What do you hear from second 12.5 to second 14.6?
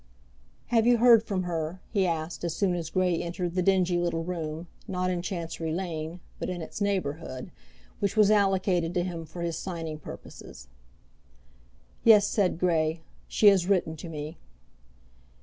Grey; "she has written to me."